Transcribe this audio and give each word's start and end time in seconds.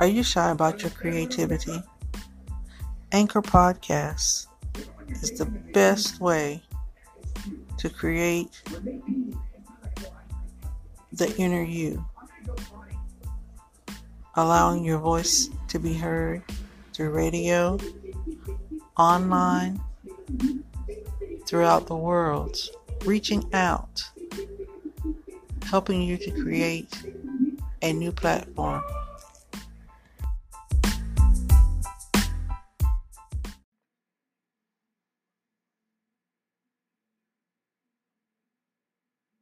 Are 0.00 0.06
you 0.06 0.22
shy 0.22 0.50
about 0.50 0.82
your 0.82 0.92
creativity? 0.92 1.82
Anchor 3.10 3.42
Podcasts 3.42 4.46
is 5.08 5.32
the 5.32 5.46
best 5.46 6.20
way 6.20 6.62
to 7.78 7.88
create 7.88 8.62
the 11.12 11.34
inner 11.36 11.64
you, 11.64 12.04
allowing 14.36 14.84
your 14.84 14.98
voice 14.98 15.48
to 15.66 15.80
be 15.80 15.94
heard 15.94 16.44
through 16.92 17.10
radio, 17.10 17.76
online, 18.96 19.80
throughout 21.44 21.88
the 21.88 21.96
world, 21.96 22.56
reaching 23.04 23.44
out, 23.52 24.04
helping 25.64 26.02
you 26.02 26.16
to 26.18 26.30
create 26.40 27.02
a 27.82 27.92
new 27.92 28.12
platform. 28.12 28.84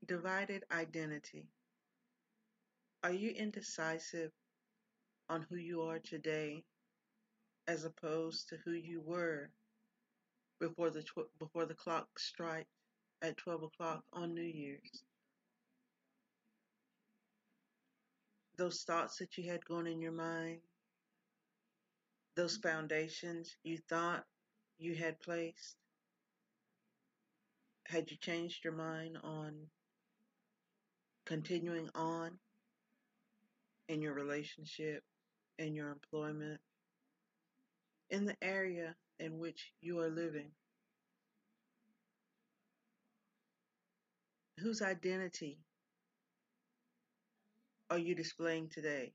Divided 0.07 0.63
identity. 0.71 1.49
Are 3.03 3.13
you 3.13 3.31
indecisive 3.31 4.31
on 5.29 5.45
who 5.49 5.57
you 5.57 5.83
are 5.83 5.99
today 5.99 6.63
as 7.67 7.85
opposed 7.85 8.49
to 8.49 8.57
who 8.65 8.73
you 8.73 9.01
were 9.01 9.51
before 10.61 10.91
the 10.91 11.03
tw- 11.03 11.39
before 11.41 11.67
the 11.67 11.75
clock 11.75 12.07
strike 12.19 12.69
at 13.23 13.37
12 13.39 13.65
o'clock 13.65 14.05
on 14.13 14.33
New 14.33 14.43
Year's? 14.43 15.03
Those 18.57 18.83
thoughts 18.83 19.17
that 19.19 19.37
you 19.37 19.51
had 19.51 19.65
going 19.65 19.89
in 19.89 20.01
your 20.01 20.13
mind, 20.13 20.61
those 22.37 22.59
foundations 22.59 23.57
you 23.65 23.79
thought 23.89 24.25
you 24.79 24.95
had 24.95 25.19
placed, 25.21 25.75
had 27.87 28.09
you 28.11 28.17
changed 28.19 28.63
your 28.63 28.75
mind 28.75 29.19
on 29.25 29.69
continuing 31.27 31.91
on 31.95 32.31
in 33.89 34.01
your 34.01 34.15
relationship, 34.15 35.03
in 35.59 35.75
your 35.75 35.91
employment, 35.91 36.61
in 38.11 38.25
the 38.25 38.37
area 38.41 38.95
in 39.19 39.39
which 39.39 39.73
you 39.81 39.99
are 40.01 40.09
living? 40.09 40.51
Whose 44.59 44.81
identity 44.81 45.59
are 47.91 47.99
you 47.99 48.15
displaying 48.15 48.69
today? 48.69 49.13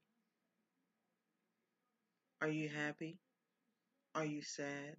Are 2.41 2.49
you 2.49 2.69
happy? 2.69 3.17
Are 4.15 4.25
you 4.25 4.41
sad? 4.41 4.95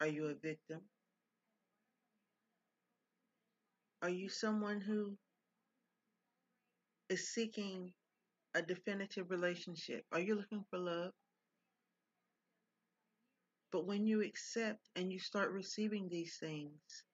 Are 0.00 0.06
you 0.06 0.26
a 0.26 0.34
victim? 0.34 0.80
Are 4.02 4.08
you 4.08 4.28
someone 4.28 4.80
who 4.80 5.16
is 7.10 7.28
seeking 7.28 7.92
a 8.54 8.62
definitive 8.62 9.30
relationship? 9.30 10.04
Are 10.12 10.20
you 10.20 10.36
looking 10.36 10.64
for 10.70 10.78
love? 10.78 11.10
But 13.72 13.86
when 13.86 14.06
you 14.06 14.22
accept 14.22 14.80
and 14.96 15.12
you 15.12 15.18
start 15.18 15.52
receiving 15.52 16.08
these 16.08 16.36
things, 16.40 17.04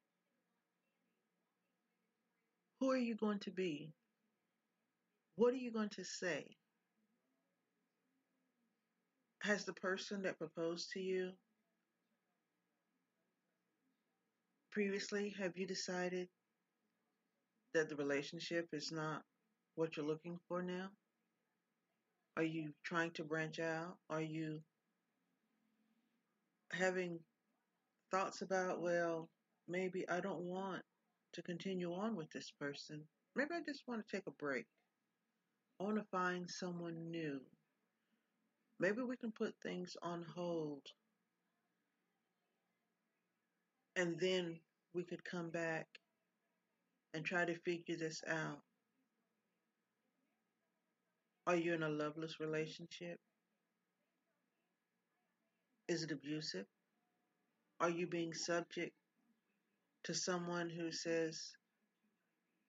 who 2.78 2.90
are 2.90 2.96
you 2.96 3.14
going 3.14 3.38
to 3.40 3.50
be? 3.50 3.90
What 5.36 5.52
are 5.52 5.58
you 5.58 5.72
going 5.72 5.90
to 5.90 6.04
say? 6.04 6.46
Has 9.42 9.64
the 9.64 9.74
person 9.74 10.22
that 10.22 10.38
proposed 10.38 10.90
to 10.92 11.00
you 11.00 11.32
previously, 14.72 15.34
have 15.38 15.56
you 15.56 15.66
decided 15.66 16.28
that 17.72 17.88
the 17.88 17.96
relationship 17.96 18.66
is 18.72 18.92
not 18.92 19.22
what 19.76 19.96
you're 19.96 20.06
looking 20.06 20.38
for 20.48 20.62
now? 20.62 20.88
Are 22.36 22.42
you 22.42 22.72
trying 22.84 23.12
to 23.12 23.24
branch 23.24 23.60
out? 23.60 23.96
Are 24.10 24.20
you 24.20 24.60
having 26.72 27.20
thoughts 28.10 28.42
about, 28.42 28.82
well, 28.82 29.28
maybe 29.68 30.08
I 30.08 30.20
don't 30.20 30.42
want 30.42 30.82
to 31.34 31.42
continue 31.42 31.92
on 31.94 32.16
with 32.16 32.30
this 32.30 32.52
person. 32.58 33.02
Maybe 33.34 33.50
I 33.54 33.60
just 33.64 33.82
want 33.86 34.06
to 34.06 34.16
take 34.16 34.26
a 34.26 34.32
break. 34.32 34.66
I 35.80 35.84
want 35.84 35.96
to 35.96 36.04
find 36.10 36.50
someone 36.50 37.10
new. 37.10 37.40
Maybe 38.80 39.02
we 39.02 39.16
can 39.16 39.32
put 39.32 39.54
things 39.62 39.96
on 40.02 40.24
hold 40.34 40.82
and 43.96 44.18
then 44.20 44.58
we 44.94 45.02
could 45.02 45.24
come 45.24 45.50
back 45.50 45.86
and 47.14 47.24
try 47.24 47.44
to 47.44 47.58
figure 47.60 47.96
this 47.96 48.22
out. 48.28 48.60
Are 51.46 51.54
you 51.54 51.74
in 51.74 51.84
a 51.84 51.88
loveless 51.88 52.40
relationship? 52.40 53.18
Is 55.86 56.02
it 56.02 56.10
abusive? 56.10 56.66
Are 57.78 57.90
you 57.90 58.08
being 58.08 58.34
subject 58.34 58.92
to 60.04 60.14
someone 60.14 60.68
who 60.70 60.90
says, 60.90 61.52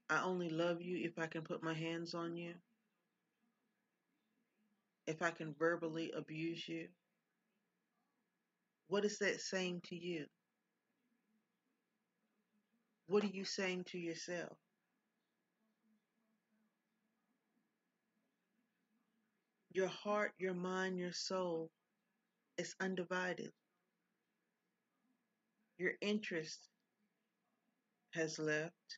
I 0.09 0.21
only 0.21 0.49
love 0.49 0.81
you 0.81 1.05
if 1.07 1.17
I 1.17 1.25
can 1.25 1.41
put 1.41 1.63
my 1.63 1.73
hands 1.73 2.13
on 2.13 2.37
you? 2.37 2.53
If 5.07 5.23
I 5.23 5.31
can 5.31 5.55
verbally 5.57 6.11
abuse 6.15 6.67
you? 6.67 6.87
What 8.89 9.05
is 9.05 9.17
that 9.19 9.41
saying 9.41 9.81
to 9.85 9.95
you? 9.95 10.25
What 13.07 13.23
are 13.23 13.27
you 13.27 13.45
saying 13.45 13.85
to 13.91 13.97
yourself? 13.97 14.57
Your 19.77 19.89
heart, 19.89 20.31
your 20.39 20.55
mind, 20.55 20.97
your 20.97 21.11
soul 21.11 21.69
is 22.57 22.73
undivided. 22.79 23.51
Your 25.77 25.91
interest 26.01 26.57
has 28.15 28.39
left, 28.39 28.97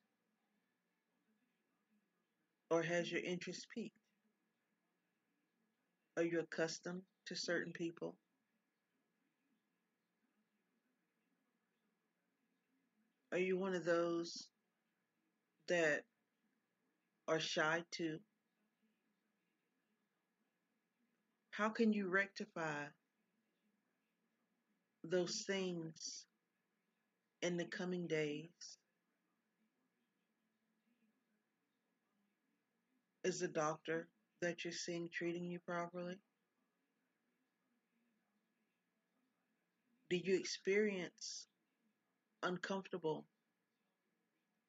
or 2.71 2.81
has 2.81 3.11
your 3.11 3.19
interest 3.19 3.67
peaked? 3.75 3.97
Are 6.15 6.23
you 6.23 6.39
accustomed 6.39 7.01
to 7.25 7.35
certain 7.35 7.73
people? 7.73 8.15
Are 13.33 13.37
you 13.37 13.57
one 13.57 13.75
of 13.75 13.83
those 13.83 14.47
that 15.67 16.03
are 17.27 17.41
shy 17.41 17.83
too? 17.91 18.19
How 21.59 21.67
can 21.67 21.91
you 21.91 22.07
rectify 22.07 22.85
those 25.03 25.43
things 25.45 26.25
in 27.41 27.57
the 27.57 27.65
coming 27.65 28.07
days? 28.07 28.77
Is 33.25 33.41
the 33.41 33.49
doctor 33.49 34.07
that 34.41 34.63
you're 34.63 34.71
seeing 34.71 35.09
treating 35.13 35.51
you 35.51 35.59
properly? 35.59 36.15
Do 40.09 40.15
you 40.15 40.37
experience 40.37 41.47
uncomfortable 42.41 43.25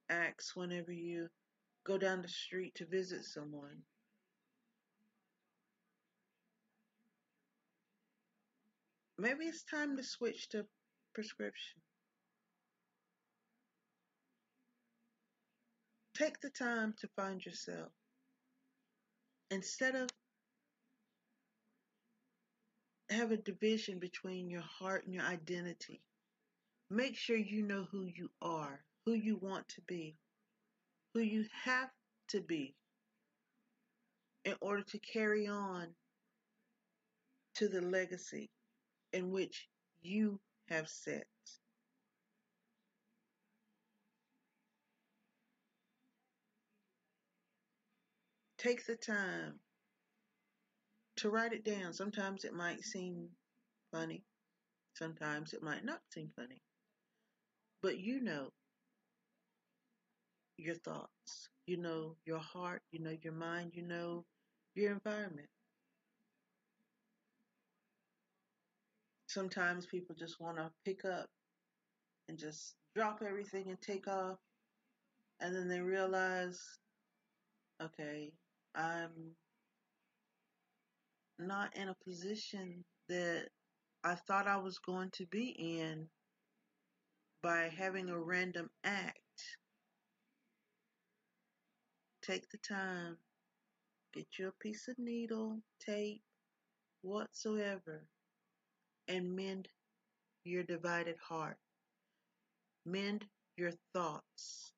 acts 0.08 0.56
whenever 0.56 0.90
you 0.90 1.28
go 1.86 1.98
down 1.98 2.20
the 2.20 2.28
street 2.28 2.74
to 2.74 2.84
visit 2.84 3.24
someone? 3.24 3.84
Maybe 9.20 9.44
it's 9.44 9.64
time 9.64 9.98
to 9.98 10.02
switch 10.02 10.48
to 10.48 10.64
prescription. 11.14 11.78
Take 16.16 16.40
the 16.40 16.48
time 16.48 16.94
to 17.00 17.08
find 17.16 17.44
yourself. 17.44 17.92
Instead 19.50 19.94
of 19.94 20.08
have 23.10 23.30
a 23.30 23.36
division 23.36 23.98
between 23.98 24.48
your 24.48 24.62
heart 24.62 25.04
and 25.04 25.14
your 25.14 25.24
identity, 25.24 26.00
make 26.88 27.14
sure 27.14 27.36
you 27.36 27.62
know 27.62 27.86
who 27.92 28.06
you 28.06 28.30
are, 28.40 28.80
who 29.04 29.12
you 29.12 29.36
want 29.36 29.68
to 29.68 29.82
be, 29.86 30.16
who 31.12 31.20
you 31.20 31.44
have 31.64 31.90
to 32.28 32.40
be 32.40 32.74
in 34.46 34.54
order 34.62 34.82
to 34.82 34.98
carry 34.98 35.46
on 35.46 35.88
to 37.56 37.68
the 37.68 37.82
legacy 37.82 38.48
in 39.12 39.30
which 39.30 39.68
you 40.02 40.40
have 40.68 40.88
set. 40.88 41.26
Take 48.58 48.84
the 48.86 48.96
time 48.96 49.58
to 51.16 51.30
write 51.30 51.52
it 51.52 51.64
down. 51.64 51.92
Sometimes 51.92 52.44
it 52.44 52.54
might 52.54 52.82
seem 52.82 53.28
funny, 53.92 54.24
sometimes 54.94 55.52
it 55.54 55.62
might 55.62 55.84
not 55.84 56.00
seem 56.10 56.30
funny. 56.36 56.62
But 57.82 57.98
you 57.98 58.20
know 58.20 58.52
your 60.56 60.76
thoughts, 60.76 61.48
you 61.66 61.76
know 61.76 62.16
your 62.24 62.38
heart, 62.38 62.82
you 62.92 63.00
know 63.00 63.16
your 63.22 63.32
mind, 63.32 63.72
you 63.74 63.82
know 63.82 64.24
your 64.74 64.92
environment. 64.92 65.48
Sometimes 69.30 69.86
people 69.86 70.16
just 70.18 70.40
want 70.40 70.56
to 70.56 70.72
pick 70.84 71.04
up 71.04 71.28
and 72.28 72.36
just 72.36 72.74
drop 72.96 73.22
everything 73.24 73.66
and 73.68 73.80
take 73.80 74.08
off, 74.08 74.38
and 75.38 75.54
then 75.54 75.68
they 75.68 75.78
realize, 75.78 76.60
okay, 77.80 78.32
I'm 78.74 79.36
not 81.38 81.76
in 81.76 81.90
a 81.90 81.96
position 82.04 82.84
that 83.08 83.50
I 84.02 84.16
thought 84.16 84.48
I 84.48 84.56
was 84.56 84.80
going 84.80 85.10
to 85.12 85.26
be 85.26 85.50
in 85.50 86.08
by 87.40 87.70
having 87.78 88.08
a 88.08 88.18
random 88.18 88.68
act. 88.82 89.16
Take 92.20 92.50
the 92.50 92.58
time, 92.58 93.16
get 94.12 94.26
you 94.40 94.48
a 94.48 94.62
piece 94.62 94.88
of 94.88 94.98
needle, 94.98 95.60
tape, 95.86 96.22
whatsoever, 97.02 98.02
and 99.10 99.36
mend 99.36 99.68
your 100.44 100.62
divided 100.64 101.16
heart. 101.28 101.58
Mend 102.86 103.26
your 103.56 103.72
thoughts. 103.94 104.72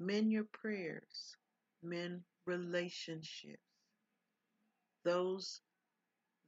Mend 0.00 0.32
your 0.32 0.44
prayers. 0.52 1.36
Mend 1.82 2.22
relationships. 2.46 3.62
Those 5.04 5.60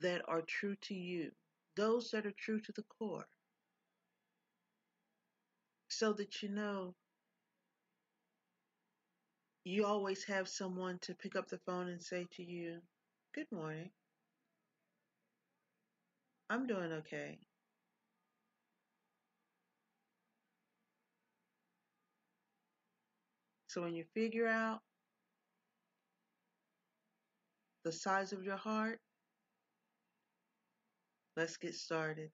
that 0.00 0.22
are 0.28 0.42
true 0.42 0.76
to 0.82 0.94
you. 0.94 1.32
Those 1.76 2.10
that 2.12 2.26
are 2.26 2.34
true 2.38 2.60
to 2.60 2.72
the 2.72 2.84
core. 2.98 3.26
So 5.88 6.12
that 6.14 6.42
you 6.42 6.50
know 6.50 6.94
you 9.64 9.86
always 9.86 10.24
have 10.24 10.48
someone 10.48 10.98
to 11.02 11.14
pick 11.14 11.36
up 11.36 11.48
the 11.48 11.58
phone 11.66 11.88
and 11.88 12.02
say 12.02 12.26
to 12.36 12.44
you, 12.44 12.80
Good 13.34 13.46
morning. 13.52 13.90
I'm 16.52 16.66
doing 16.66 16.92
okay. 16.92 17.38
So 23.68 23.80
when 23.80 23.94
you 23.94 24.04
figure 24.12 24.46
out 24.46 24.80
the 27.84 27.92
size 27.92 28.34
of 28.34 28.44
your 28.44 28.58
heart, 28.58 28.98
let's 31.38 31.56
get 31.56 31.74
started. 31.74 32.30